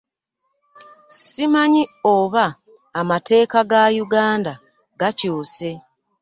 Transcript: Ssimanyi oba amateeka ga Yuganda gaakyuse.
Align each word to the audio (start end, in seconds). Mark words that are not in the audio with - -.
Ssimanyi 1.11 1.83
oba 2.15 2.45
amateeka 3.01 3.59
ga 3.69 3.83
Yuganda 3.95 4.53
gaakyuse. 4.99 5.69